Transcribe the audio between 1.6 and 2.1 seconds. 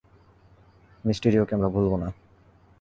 ভুলব না!